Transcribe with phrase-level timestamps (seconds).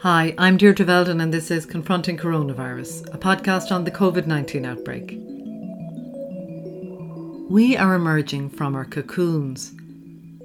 [0.00, 4.66] Hi, I'm Deirdre Veldon, and this is Confronting Coronavirus, a podcast on the COVID 19
[4.66, 5.18] outbreak.
[7.50, 9.72] We are emerging from our cocoons.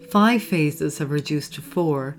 [0.09, 2.17] Five phases have reduced to four,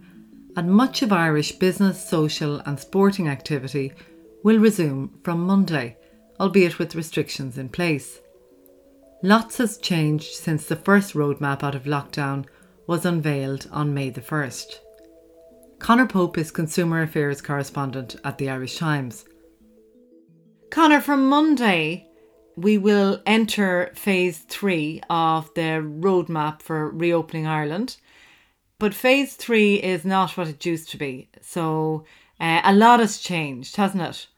[0.56, 3.94] and much of Irish business, social, and sporting activity
[4.42, 5.96] will resume from Monday,
[6.38, 8.20] albeit with restrictions in place.
[9.22, 12.44] Lots has changed since the first roadmap out of lockdown
[12.86, 14.80] was unveiled on May the 1st.
[15.82, 19.24] Conor Pope is Consumer Affairs Correspondent at the Irish Times.
[20.70, 22.06] Conor, from Monday,
[22.56, 27.96] we will enter phase three of the roadmap for reopening Ireland.
[28.78, 31.28] But phase three is not what it used to be.
[31.40, 32.04] So
[32.38, 34.28] uh, a lot has changed, hasn't it?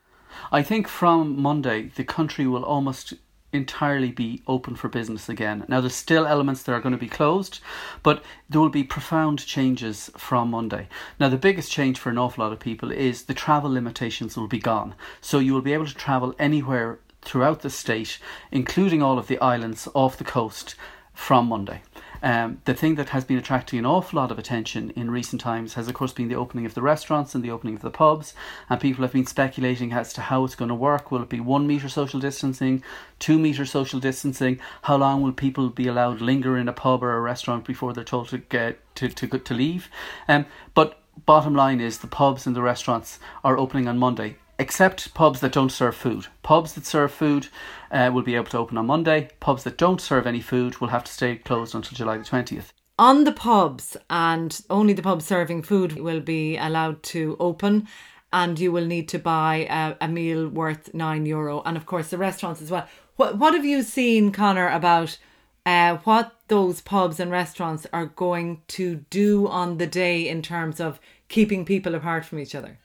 [0.51, 3.13] I think from Monday, the country will almost
[3.55, 5.65] entirely be open for business again.
[5.69, 7.61] Now, there's still elements that are going to be closed,
[8.03, 10.89] but there will be profound changes from Monday.
[11.19, 14.49] Now, the biggest change for an awful lot of people is the travel limitations will
[14.49, 14.95] be gone.
[15.21, 18.19] So you will be able to travel anywhere throughout the state,
[18.51, 20.75] including all of the islands off the coast
[21.13, 21.83] from Monday.
[22.25, 25.75] Um, the thing that has been attracting an awful lot of attention in recent times
[25.75, 28.33] has, of course, been the opening of the restaurants and the opening of the pubs.
[28.71, 31.13] And people have been speculating as to how it's going to work.
[31.13, 32.83] Will it be one metre social distancing,
[33.19, 34.59] two metre social distancing?
[34.83, 38.03] How long will people be allowed linger in a pub or a restaurant before they're
[38.03, 39.91] told to get to to, to leave?
[40.27, 45.15] Um, but bottom line is the pubs and the restaurants are opening on Monday except
[45.15, 46.27] pubs that don't serve food.
[46.43, 47.49] Pubs that serve food
[47.91, 49.31] uh, will be able to open on Monday.
[49.41, 52.73] Pubs that don't serve any food will have to stay closed until July the 20th.
[52.99, 57.89] On the pubs, and only the pubs serving food will be allowed to open,
[58.33, 61.61] and you will need to buy a, a meal worth nine euro.
[61.65, 62.87] And of course, the restaurants as well.
[63.17, 65.19] What, what have you seen, Conor, about
[65.67, 70.79] uh, what those pubs and restaurants are going to do on the day in terms
[70.79, 72.79] of keeping people apart from each other?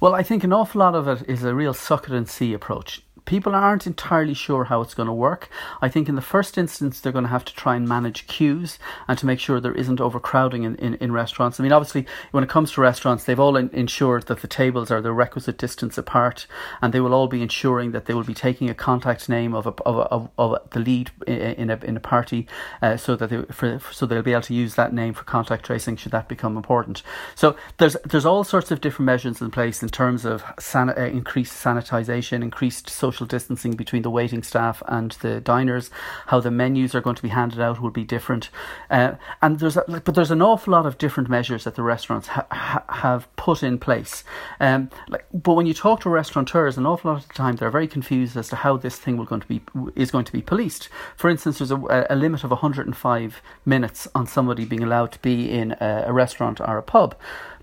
[0.00, 2.52] Well, I think an awful lot of it is a real suck it and see
[2.52, 5.50] approach people aren't entirely sure how it's going to work.
[5.82, 8.78] I think in the first instance, they're going to have to try and manage queues
[9.06, 11.60] and to make sure there isn't overcrowding in, in, in restaurants.
[11.60, 14.90] I mean, obviously, when it comes to restaurants, they've all in, ensured that the tables
[14.90, 16.46] are the requisite distance apart
[16.80, 19.66] and they will all be ensuring that they will be taking a contact name of,
[19.66, 22.46] a, of, a, of, of the lead in a, in a party
[22.80, 25.66] uh, so that they, for, so they'll be able to use that name for contact
[25.66, 27.02] tracing should that become important.
[27.34, 30.94] So there's, there's all sorts of different measures in place in terms of san- uh,
[30.94, 35.90] increased sanitization, increased social social distancing between the waiting staff and the diners,
[36.26, 38.50] how the menus are going to be handed out will be different,
[38.90, 42.28] uh, and there's a, but there's an awful lot of different measures that the restaurants
[42.28, 44.22] ha- ha- have put in place.
[44.60, 47.70] Um, like, but when you talk to restaurateurs, an awful lot of the time they're
[47.70, 49.62] very confused as to how this thing will going to be
[49.94, 50.90] is going to be policed.
[51.16, 55.50] For instance, there's a, a limit of 105 minutes on somebody being allowed to be
[55.50, 57.16] in a, a restaurant or a pub.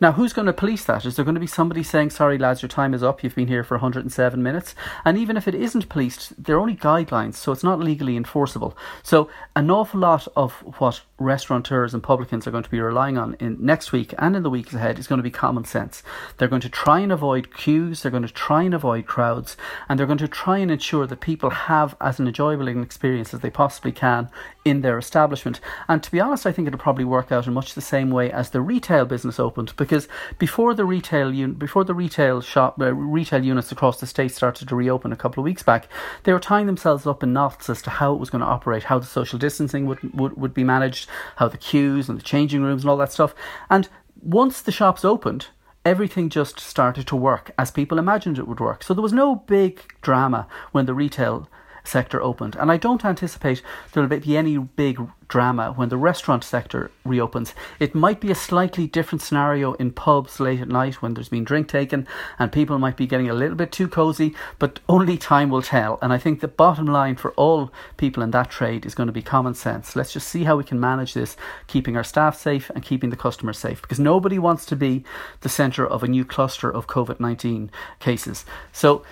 [0.03, 1.05] Now, who's going to police that?
[1.05, 3.47] Is there going to be somebody saying, sorry, lads, your time is up, you've been
[3.47, 4.75] here for 107 minutes?
[5.05, 8.77] And even if it isn't policed, they're only guidelines, so it's not legally enforceable.
[9.01, 13.35] So, an awful lot of what restaurateurs and publicans are going to be relying on
[13.39, 16.01] in next week and in the weeks ahead is going to be common sense.
[16.37, 19.55] They're going to try and avoid queues, they're going to try and avoid crowds,
[19.87, 23.33] and they're going to try and ensure that people have as an enjoyable an experience
[23.33, 24.29] as they possibly can
[24.65, 25.59] in their establishment.
[25.87, 28.31] And to be honest, I think it'll probably work out in much the same way
[28.31, 30.07] as the retail business opened because
[30.39, 34.67] before the retail un- before the retail shop uh, retail units across the state started
[34.67, 35.87] to reopen a couple of weeks back,
[36.23, 38.83] they were tying themselves up in knots as to how it was going to operate,
[38.83, 42.63] how the social distancing would, would, would be managed, how the queues and the changing
[42.63, 43.33] rooms and all that stuff.
[43.69, 43.89] And
[44.21, 45.47] once the shops opened,
[45.85, 48.83] everything just started to work as people imagined it would work.
[48.83, 51.49] So there was no big drama when the retail
[51.83, 52.55] sector opened.
[52.55, 53.61] And I don't anticipate
[53.91, 57.55] there will be any big drama when the restaurant sector reopens.
[57.79, 61.43] It might be a slightly different scenario in pubs late at night when there's been
[61.43, 62.07] drink taken
[62.37, 65.97] and people might be getting a little bit too cozy, but only time will tell.
[66.01, 69.13] And I think the bottom line for all people in that trade is going to
[69.13, 69.95] be common sense.
[69.95, 71.35] Let's just see how we can manage this,
[71.67, 75.03] keeping our staff safe and keeping the customers safe because nobody wants to be
[75.41, 78.45] the centre of a new cluster of COVID 19 cases.
[78.71, 79.03] So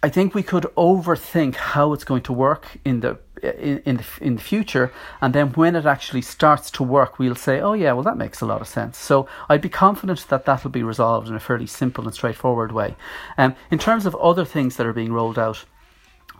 [0.00, 4.04] I think we could overthink how it's going to work in the in, in the
[4.20, 7.92] in the future, and then when it actually starts to work, we'll say, "Oh yeah,
[7.92, 10.84] well that makes a lot of sense." So I'd be confident that that will be
[10.84, 12.94] resolved in a fairly simple and straightforward way.
[13.36, 15.64] Um, in terms of other things that are being rolled out,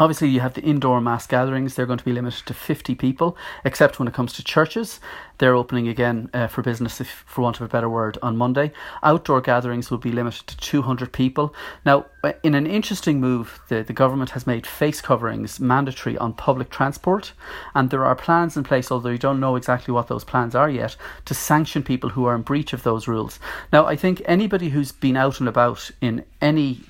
[0.01, 1.75] Obviously, you have the indoor mass gatherings.
[1.75, 5.01] They're going to be limited to 50 people, except when it comes to churches.
[5.39, 8.73] They're opening again uh, for business, if, for want of a better word, on Monday.
[9.03, 11.55] Outdoor gatherings will be limited to 200 people.
[11.85, 16.33] Now, uh, in an interesting move, the, the government has made face coverings mandatory on
[16.33, 17.33] public transport.
[17.75, 20.71] And there are plans in place, although you don't know exactly what those plans are
[20.71, 23.39] yet, to sanction people who are in breach of those rules.
[23.73, 26.81] Now, I think anybody who's been out and about in any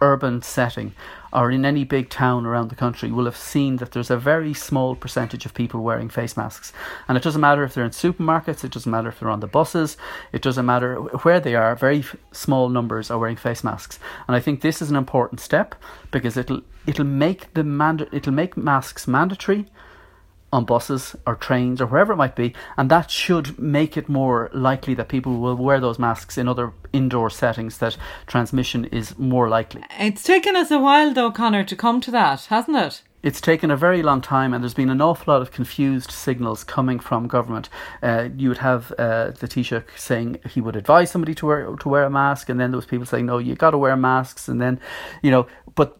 [0.00, 0.94] urban setting
[1.32, 4.52] or in any big town around the country will have seen that there's a very
[4.52, 6.72] small percentage of people wearing face masks.
[7.08, 9.46] And it doesn't matter if they're in supermarkets, it doesn't matter if they're on the
[9.46, 9.96] buses,
[10.32, 13.98] it doesn't matter where they are, very small numbers are wearing face masks.
[14.26, 15.74] And I think this is an important step
[16.10, 19.66] because it'll it'll make the manda- it'll make masks mandatory
[20.52, 24.50] on buses or trains or wherever it might be, and that should make it more
[24.52, 29.48] likely that people will wear those masks in other indoor settings that transmission is more
[29.48, 29.82] likely.
[29.98, 33.02] It's taken us a while though, Conor, to come to that, hasn't it?
[33.22, 36.64] It's taken a very long time, and there's been an awful lot of confused signals
[36.64, 37.68] coming from government.
[38.02, 41.88] Uh, you would have uh, the Taoiseach saying he would advise somebody to wear to
[41.88, 44.48] wear a mask, and then there was people saying no, you got to wear masks,
[44.48, 44.80] and then,
[45.22, 45.99] you know, but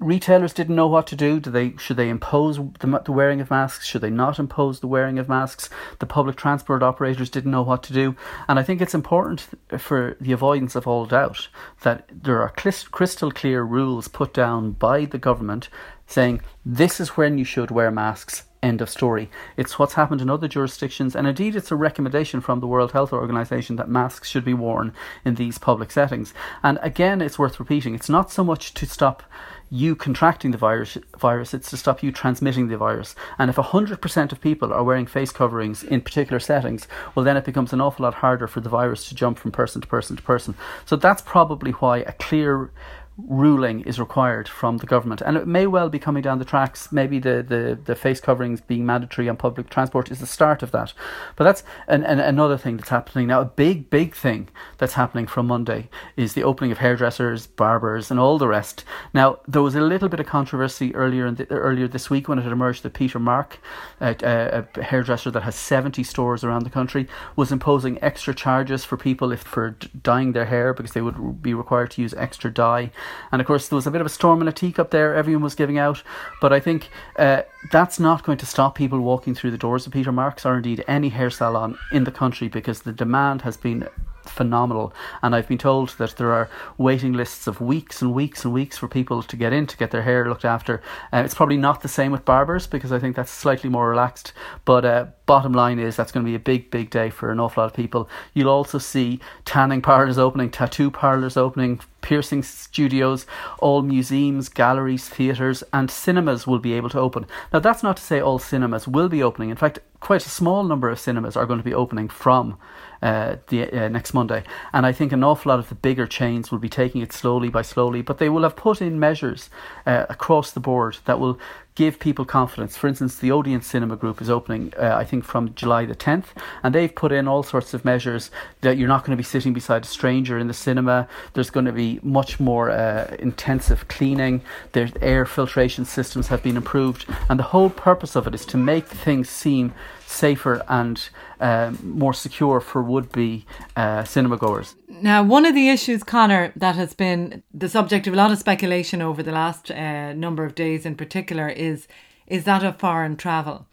[0.00, 1.38] retailers didn't know what to do.
[1.38, 3.86] Do they should they impose the, the, wearing of masks?
[3.86, 5.68] Should they not impose the wearing of masks?
[5.98, 8.16] The public transport operators didn't know what to do,
[8.48, 9.46] and I think it's important
[9.78, 11.48] for the avoidance of all doubt
[11.82, 15.68] that there are crystal clear rules put down by the government
[16.06, 18.44] saying this is when you should wear masks.
[18.62, 19.30] End of story.
[19.56, 23.10] It's what's happened in other jurisdictions, and indeed, it's a recommendation from the World Health
[23.10, 24.92] Organization that masks should be worn
[25.24, 26.34] in these public settings.
[26.62, 29.22] And again, it's worth repeating it's not so much to stop
[29.70, 33.14] you contracting the virus, virus, it's to stop you transmitting the virus.
[33.38, 37.44] And if 100% of people are wearing face coverings in particular settings, well, then it
[37.44, 40.22] becomes an awful lot harder for the virus to jump from person to person to
[40.22, 40.56] person.
[40.86, 42.70] So that's probably why a clear
[43.16, 45.20] ruling is required from the government.
[45.20, 46.90] And it may well be coming down the tracks.
[46.92, 50.70] Maybe the, the, the face coverings being mandatory on public transport is the start of
[50.72, 50.92] that.
[51.36, 53.40] But that's an, an, another thing that's happening now.
[53.40, 54.48] A big, big thing
[54.78, 58.84] that's happening from Monday is the opening of hairdressers, barbers, and all the rest.
[59.12, 62.38] Now, there was a little bit of controversy earlier in the, earlier this week when
[62.38, 63.60] it had emerged that Peter Mark,
[64.00, 68.96] a, a, hairdresser that has 70 stores around the country, was imposing extra charges for
[68.96, 72.90] people if for dyeing their hair because they would be required to use extra dye.
[73.32, 75.14] And of course, there was a bit of a storm in a teacup there.
[75.14, 76.02] Everyone was giving out.
[76.40, 79.92] But I think uh, that's not going to stop people walking through the doors of
[79.92, 83.88] Peter Marks or indeed any hair salon in the country because the demand has been
[84.24, 84.92] phenomenal.
[85.22, 86.48] And I've been told that there are
[86.78, 89.90] waiting lists of weeks and weeks and weeks for people to get in to get
[89.90, 90.82] their hair looked after.
[91.12, 94.32] Uh, it's probably not the same with barbers because I think that's slightly more relaxed.
[94.64, 97.38] But uh, bottom line is that's going to be a big, big day for an
[97.38, 98.08] awful lot of people.
[98.34, 103.26] You'll also see tanning parlours opening, tattoo parlours opening, piercing studios,
[103.60, 107.26] all museums, galleries, theatres, and cinemas will be able to open.
[107.52, 109.50] Now, that's not to say all cinemas will be opening.
[109.50, 112.58] In fact, quite a small number of cinemas are going to be opening from
[113.00, 114.42] uh, the uh, next Monday.
[114.72, 117.50] And I think an awful lot of the bigger chains will be taking it slowly
[117.50, 119.48] by slowly, but they will have put in measures
[119.86, 121.38] uh, across the board that will
[121.74, 122.76] give people confidence.
[122.76, 126.26] For instance, the Odeon Cinema Group is opening, uh, I think, from July the 10th,
[126.62, 128.30] and they've put in all sorts of measures
[128.60, 131.08] that you're not going to be sitting beside a stranger in the cinema.
[131.34, 134.42] There's going to be much more uh, intensive cleaning.
[134.72, 138.56] Their air filtration systems have been improved, and the whole purpose of it is to
[138.56, 139.72] make things seem
[140.06, 141.08] safer and
[141.40, 143.46] um, more secure for would be
[143.76, 144.74] uh, cinema goers.
[145.02, 148.38] Now, one of the issues, Conor, that has been the subject of a lot of
[148.38, 151.88] speculation over the last uh, number of days in particular is
[152.26, 153.66] is that of foreign travel.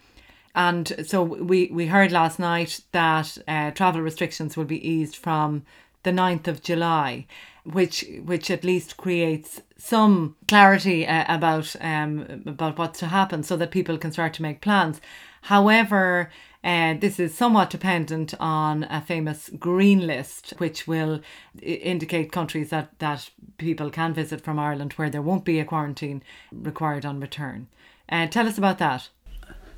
[0.55, 5.63] And so we, we heard last night that uh, travel restrictions will be eased from
[6.01, 7.27] the 9th of July,
[7.63, 13.57] which which at least creates some clarity uh, about um, about what's to happen so
[13.57, 15.01] that people can start to make plans.
[15.43, 16.31] However,
[16.67, 21.21] uh, this is somewhat dependent on a famous green list, which will
[21.61, 26.21] indicate countries that, that people can visit from Ireland where there won't be a quarantine
[26.51, 27.67] required on return.
[28.09, 29.07] Uh, tell us about that.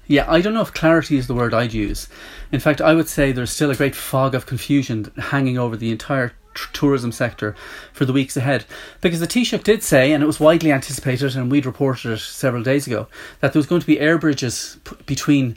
[0.07, 2.07] Yeah, I don't know if clarity is the word I'd use.
[2.51, 5.91] In fact, I would say there's still a great fog of confusion hanging over the
[5.91, 6.33] entire
[6.73, 7.55] tourism sector
[7.93, 8.65] for the weeks ahead.
[9.01, 12.63] Because the Taoiseach did say, and it was widely anticipated, and we'd reported it several
[12.63, 13.07] days ago,
[13.41, 15.55] that there was going to be air bridges p- between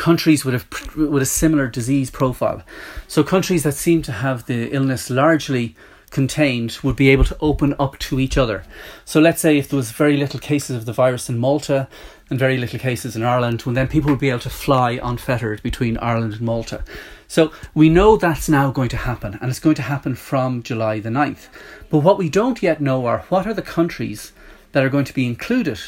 [0.00, 2.62] countries with a with a similar disease profile.
[3.06, 5.76] So countries that seem to have the illness largely
[6.10, 8.64] contained would be able to open up to each other.
[9.04, 11.86] So let's say if there was very little cases of the virus in Malta
[12.30, 15.62] and very little cases in Ireland, well then people would be able to fly unfettered
[15.62, 16.82] between Ireland and Malta.
[17.28, 21.00] So we know that's now going to happen and it's going to happen from July
[21.00, 21.48] the 9th.
[21.90, 24.32] But what we don't yet know are what are the countries
[24.72, 25.78] that are going to be included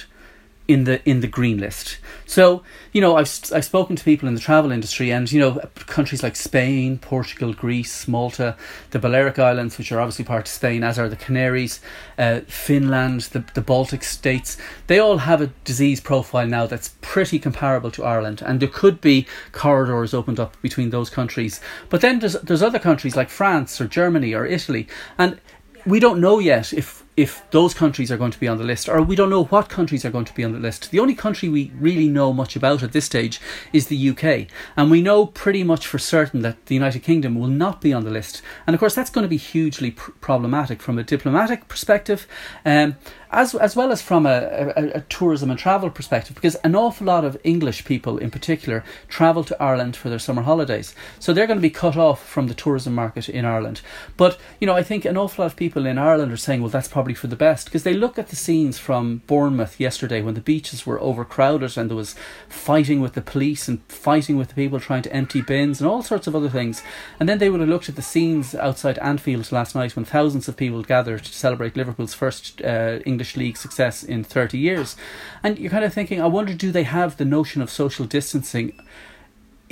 [0.73, 1.99] in the in the green list.
[2.25, 2.63] So
[2.93, 6.23] you know I've I've spoken to people in the travel industry, and you know countries
[6.23, 8.57] like Spain, Portugal, Greece, Malta,
[8.91, 11.81] the Balearic Islands, which are obviously part of Spain, as are the Canaries,
[12.19, 14.57] uh, Finland, the the Baltic states.
[14.87, 19.01] They all have a disease profile now that's pretty comparable to Ireland, and there could
[19.01, 21.61] be corridors opened up between those countries.
[21.91, 24.89] But then there's there's other countries like France or Germany or Italy,
[25.19, 25.39] and
[25.85, 28.89] we don't know yet if if those countries are going to be on the list,
[28.89, 30.91] or we don't know what countries are going to be on the list.
[30.91, 33.41] The only country we really know much about at this stage
[33.73, 37.49] is the UK, and we know pretty much for certain that the United Kingdom will
[37.49, 38.41] not be on the list.
[38.67, 42.27] And of course, that's going to be hugely pr- problematic from a diplomatic perspective.
[42.65, 42.97] Um,
[43.33, 47.07] as as well as from a, a, a, tourism and travel perspective, because an awful
[47.07, 51.47] lot of English people, in particular, travel to Ireland for their summer holidays, so they're
[51.47, 53.81] going to be cut off from the tourism market in Ireland.
[54.17, 56.71] But you know, I think an awful lot of people in Ireland are saying, well,
[56.71, 60.35] that's probably for the best, because they look at the scenes from Bournemouth yesterday when
[60.35, 62.15] the beaches were overcrowded and there was
[62.49, 66.03] fighting with the police and fighting with the people trying to empty bins and all
[66.03, 66.83] sorts of other things,
[67.19, 70.47] and then they would have looked at the scenes outside Anfield last night when thousands
[70.47, 74.97] of people gathered to celebrate Liverpool's first uh, English league success in 30 years.
[75.43, 78.79] And you're kind of thinking, I wonder, do they have the notion of social distancing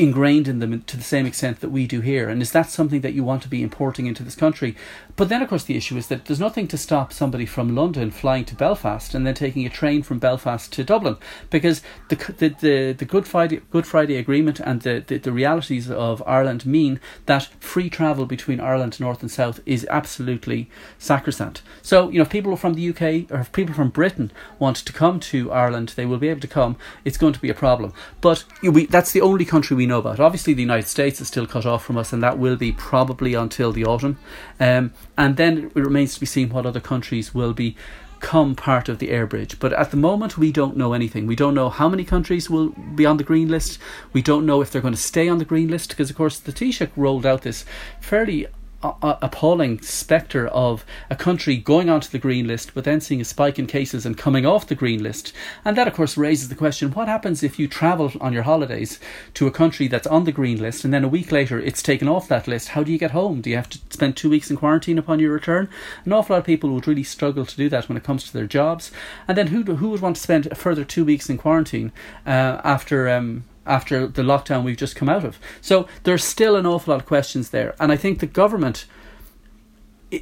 [0.01, 2.29] ingrained in them to the same extent that we do here?
[2.29, 4.75] And is that something that you want to be importing into this country?
[5.17, 8.11] But then, of course, the issue is that there's nothing to stop somebody from London
[8.11, 11.17] flying to Belfast and then taking a train from Belfast to Dublin,
[11.51, 15.91] because the the the, the Good Friday Good Friday Agreement and the, the, the realities
[15.91, 21.61] of Ireland mean that free travel between Ireland north and south is absolutely sacrosanct.
[21.83, 24.93] So you know, if people from the UK or if people from Britain want to
[24.93, 26.77] come to Ireland, they will be able to come.
[27.05, 27.93] It's going to be a problem,
[28.23, 30.19] but we, that's the only country we know about.
[30.19, 33.35] Obviously, the United States is still cut off from us, and that will be probably
[33.35, 34.19] until the autumn.
[34.59, 37.77] Um, and then it remains to be seen what other countries will be
[38.21, 39.59] become part of the air bridge.
[39.59, 41.27] But at the moment, we don't know anything.
[41.27, 43.79] We don't know how many countries will be on the green list.
[44.13, 46.39] We don't know if they're going to stay on the green list because, of course,
[46.39, 47.65] the Taoiseach rolled out this
[48.01, 48.47] fairly
[48.83, 53.59] appalling spectre of a country going onto the green list but then seeing a spike
[53.59, 55.33] in cases and coming off the green list.
[55.65, 58.99] And that, of course, raises the question what happens if you travel on your holidays
[59.35, 62.09] to a country that's on the green list and then a week later it's taken
[62.09, 62.69] off that list?
[62.69, 63.41] How do you get home?
[63.41, 65.69] Do you have to spend two weeks in quarantine upon your return?
[66.05, 68.33] An awful lot of people would really struggle to do that when it comes to
[68.33, 68.91] their jobs.
[69.29, 71.93] And then who, who would want to spend a further two weeks in quarantine
[72.27, 73.09] uh, after.
[73.09, 75.39] Um, after the lockdown we've just come out of.
[75.61, 77.75] So there's still an awful lot of questions there.
[77.79, 78.87] And I think the government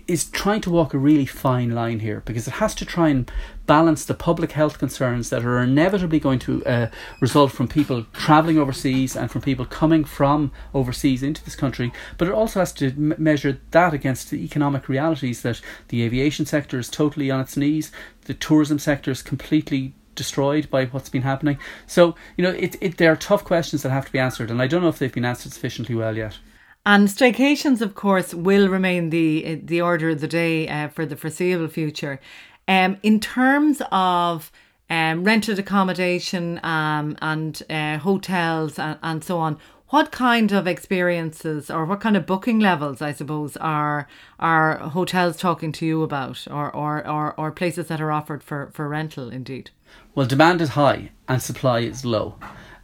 [0.06, 3.30] is trying to walk a really fine line here because it has to try and
[3.64, 6.90] balance the public health concerns that are inevitably going to uh,
[7.22, 12.28] result from people travelling overseas and from people coming from overseas into this country, but
[12.28, 16.78] it also has to m- measure that against the economic realities that the aviation sector
[16.78, 17.90] is totally on its knees,
[18.26, 21.58] the tourism sector is completely destroyed by what's been happening.
[21.86, 24.60] So, you know, it, it, there are tough questions that have to be answered, and
[24.60, 26.38] I don't know if they've been answered sufficiently well yet.
[26.84, 31.16] And staycations, of course, will remain the the order of the day uh, for the
[31.16, 32.20] foreseeable future.
[32.66, 34.50] Um, in terms of
[34.90, 39.58] um, rented accommodation um, and uh, hotels and, and so on,
[39.90, 44.06] what kind of experiences or what kind of booking levels, I suppose, are
[44.38, 48.70] are hotels talking to you about, or or, or, or places that are offered for,
[48.72, 49.70] for rental, indeed?
[50.14, 52.36] Well, demand is high and supply is low.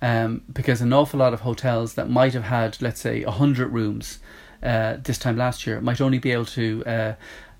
[0.02, 4.18] Um, because an awful lot of hotels that might have had, let's say, 100 rooms
[4.62, 7.14] uh, this time last year might only be able to uh,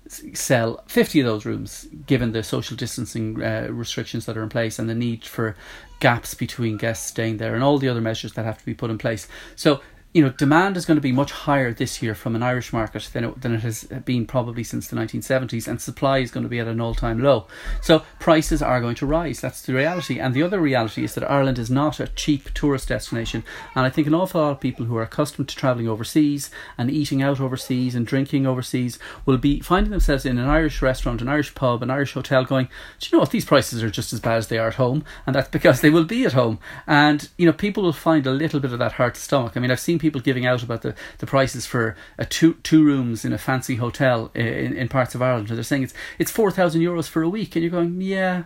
[0.07, 4.77] sell 50 of those rooms given the social distancing uh, restrictions that are in place
[4.77, 5.55] and the need for
[5.99, 8.91] gaps between guests staying there and all the other measures that have to be put
[8.91, 9.27] in place.
[9.55, 9.81] So
[10.15, 13.09] you know, demand is going to be much higher this year from an Irish market
[13.11, 16.49] than it, than it has been probably since the 1970s, and supply is going to
[16.49, 17.47] be at an all time low.
[17.81, 19.41] So prices are going to rise.
[19.41, 20.17] That's the reality.
[20.17, 23.43] And the other reality is that Ireland is not a cheap tourist destination.
[23.75, 26.89] And I think an awful lot of people who are accustomed to travelling overseas and
[26.89, 31.27] eating out overseas and drinking overseas will be finding themselves in an Irish restaurant, an
[31.27, 32.69] Irish pub, an Irish hotel going,
[33.01, 33.31] Do you know what?
[33.31, 35.03] These prices are just as bad as they are at home.
[35.27, 36.59] And that's because they will be at home.
[36.87, 39.57] And, you know, people will find a little bit of that hard to stomach.
[39.57, 42.83] I mean, I've seen people giving out about the, the prices for a two two
[42.83, 45.49] rooms in a fancy hotel in, in parts of Ireland.
[45.49, 48.43] And they're saying it's it's four thousand euros for a week, and you're going, yeah,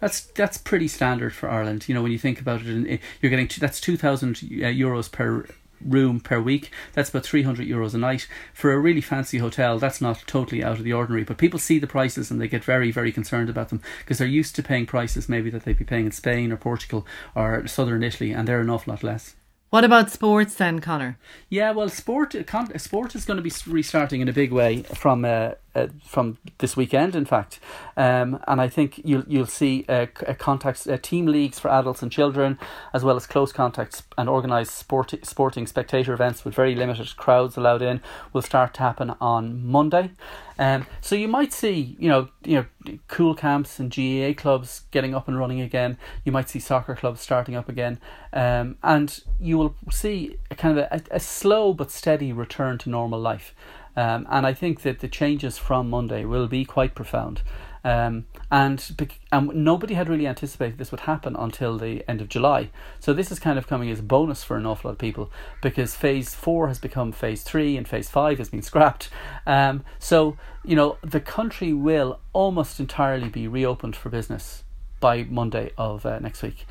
[0.00, 1.88] that's that's pretty standard for Ireland.
[1.88, 5.10] You know, when you think about it, you're getting two, that's two thousand uh, euros
[5.10, 5.46] per
[5.84, 6.70] room per week.
[6.92, 8.26] That's about 300 euros a night.
[8.52, 11.24] For a really fancy hotel, that's not totally out of the ordinary.
[11.24, 14.26] But people see the prices and they get very, very concerned about them because they're
[14.26, 18.02] used to paying prices maybe that they'd be paying in Spain or Portugal or southern
[18.02, 19.34] Italy, and they're an awful lot less.
[19.74, 21.18] What about sports then, Conor?
[21.48, 22.30] Yeah, well, sport
[22.80, 26.76] sport is going to be restarting in a big way from uh, uh, from this
[26.76, 27.60] weekend, in fact.
[27.96, 30.06] Um, and I think you'll you'll see uh,
[30.38, 32.58] contacts, uh, team leagues for adults and children,
[32.92, 37.56] as well as close contacts and organised sport, sporting spectator events with very limited crowds
[37.56, 38.00] allowed in
[38.32, 40.10] will start to happen on Monday.
[40.58, 45.14] Um, so you might see, you know, you know, Cúl Camps and GAA clubs getting
[45.14, 45.98] up and running again.
[46.24, 47.98] You might see soccer clubs starting up again,
[48.32, 52.90] um, and you will see a kind of a, a slow but steady return to
[52.90, 53.54] normal life.
[53.96, 57.42] Um, and I think that the changes from Monday will be quite profound.
[57.84, 62.70] Um, and, and nobody had really anticipated this would happen until the end of July.
[62.98, 65.30] So this is kind of coming as a bonus for an awful lot of people
[65.60, 69.10] because phase four has become phase three and phase five has been scrapped.
[69.46, 74.64] Um, so, you know, the country will almost entirely be reopened for business
[74.98, 76.66] by Monday of uh, next week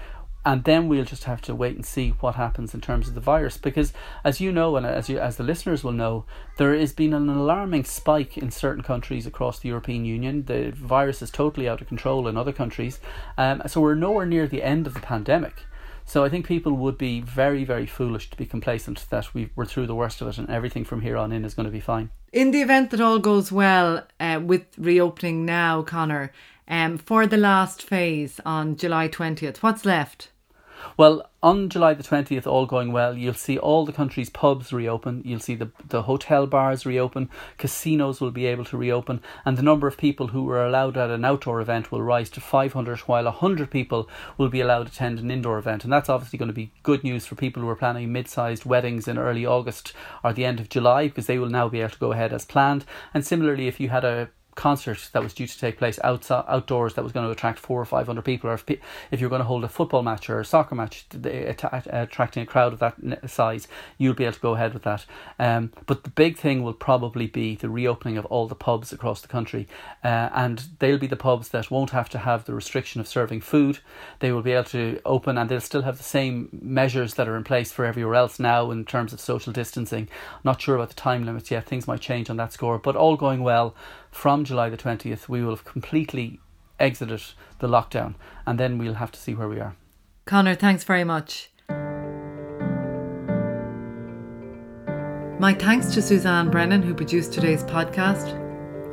[0.46, 3.22] and then we'll just have to wait and see what happens in terms of the
[3.22, 6.26] virus because as you know and as you as the listeners will know
[6.58, 11.22] there has been an alarming spike in certain countries across the European Union the virus
[11.22, 13.00] is totally out of control in other countries
[13.38, 15.66] um, so we're nowhere near the end of the pandemic
[16.06, 19.66] so I think people would be very, very foolish to be complacent that we are
[19.66, 21.80] through the worst of it and everything from here on in is going to be
[21.80, 22.10] fine.
[22.32, 26.32] In the event that all goes well uh, with reopening now, Conor,
[26.68, 30.30] um, for the last phase on July 20th, what's left?
[30.98, 35.22] Well, on July the 20th, all going well, you'll see all the country's pubs reopen,
[35.26, 39.64] you'll see the, the hotel bars reopen, casinos will be able to reopen, and the
[39.64, 43.26] number of people who were allowed at an outdoor event will rise to 500, while
[43.26, 45.84] 100 people will be allowed to attend an indoor event.
[45.84, 48.66] And that's obviously going to be good news for people who are planning mid sized
[48.66, 51.92] weddings in early August or the end of July, because they will now be able
[51.92, 52.86] to go ahead as planned.
[53.14, 56.94] And similarly, if you had a concert that was due to take place outside outdoors
[56.94, 58.64] that was going to attract four or five hundred people, or if,
[59.12, 62.74] if you're going to hold a football match or a soccer match attracting a crowd
[62.74, 63.68] of that size,
[63.98, 65.06] you'll be able to go ahead with that.
[65.40, 69.22] Um, but the big thing will probably be the reopening of all the pubs across
[69.22, 69.68] the country,
[70.04, 73.42] uh, and they'll be the pubs that won't have to have the restriction of serving
[73.42, 73.80] food.
[74.20, 77.38] They will be able to open, and they'll still have the same measures that are
[77.38, 80.10] in place for everywhere else now in terms of social distancing.
[80.44, 83.16] Not sure about the time limits yet; things might change on that score, but all
[83.16, 83.76] going well
[84.14, 86.40] from July the 20th, we will have completely
[86.80, 87.22] exited
[87.60, 88.16] the lockdown
[88.46, 89.76] and then we'll have to see where we are.
[90.26, 91.50] Conor, thanks very much.
[95.40, 98.40] My thanks to Suzanne Brennan, who produced today's podcast,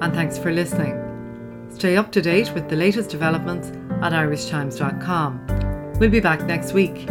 [0.01, 0.97] and thanks for listening.
[1.71, 3.69] Stay up to date with the latest developments
[4.03, 5.93] at irishtimes.com.
[6.01, 7.09] We'll be back next week.